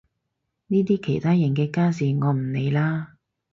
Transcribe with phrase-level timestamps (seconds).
[0.65, 3.13] 呢啲其他人嘅家事我唔理啦